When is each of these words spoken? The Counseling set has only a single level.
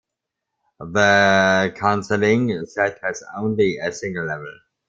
The 0.79 1.73
Counseling 1.77 2.65
set 2.65 2.97
has 3.03 3.21
only 3.37 3.77
a 3.77 3.91
single 3.91 4.25
level. 4.25 4.51